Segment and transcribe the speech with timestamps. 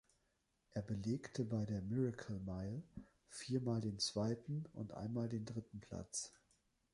[0.71, 2.81] Er belegte bei der Miracle Mile
[3.27, 6.33] viermal den zweiten und einmal den dritten Platz.